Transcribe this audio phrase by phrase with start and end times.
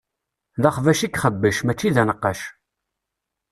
[0.61, 2.41] D axbac i ixebbec, mačči d anqac.